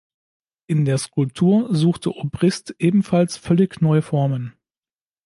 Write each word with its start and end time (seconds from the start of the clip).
In 0.65 0.85
der 0.85 0.97
Skulptur 0.97 1.67
suchte 1.75 2.15
Obrist 2.15 2.75
ebenfalls 2.79 3.37
völlig 3.37 3.81
neue 3.81 4.01
Formen. 4.01 4.51